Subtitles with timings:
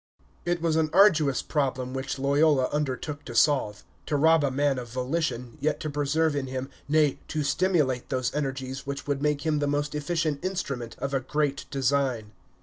[0.45, 4.89] It was an arduous problem which Loyola undertook to solve, to rob a man of
[4.89, 9.59] volition, yet to preserve in him, nay, to stimulate, those energies which would make him
[9.59, 12.31] the most efficient instrument of a great design.